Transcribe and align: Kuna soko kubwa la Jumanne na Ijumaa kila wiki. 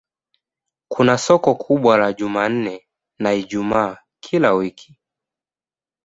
Kuna 0.89 1.17
soko 1.17 1.55
kubwa 1.55 1.97
la 1.97 2.13
Jumanne 2.13 2.87
na 3.19 3.33
Ijumaa 3.33 3.97
kila 4.19 4.53
wiki. 4.53 4.97